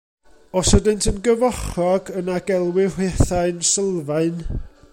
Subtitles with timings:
[0.59, 4.41] Os ydynt yn gyfochrog yna gelwir hwythau'n sylfaen.